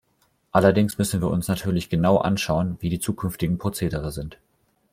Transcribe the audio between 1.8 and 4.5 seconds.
genau anschauen, wie die zukünftigen Procedere sind.